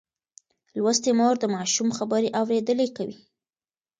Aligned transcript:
لوستې 0.77 1.11
مور 1.19 1.35
د 1.39 1.45
ماشوم 1.55 1.89
خبرې 1.97 2.29
اورېدلي 2.39 2.87
کوي. 2.97 3.17